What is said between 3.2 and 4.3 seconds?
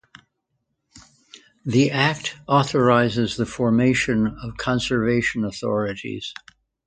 the formation